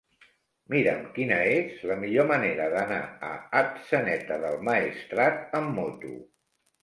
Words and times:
Mira'm 0.73 1.01
quina 1.17 1.35
és 1.49 1.83
la 1.89 1.97
millor 2.03 2.25
manera 2.31 2.65
d'anar 2.71 2.97
a 3.27 3.29
Atzeneta 3.61 4.39
del 4.47 4.57
Maestrat 4.69 5.45
amb 5.61 5.77
moto. 5.81 6.15